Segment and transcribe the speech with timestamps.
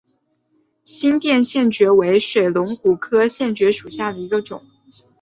[0.83, 4.65] 新店线蕨为水龙骨科线蕨属下的一个种。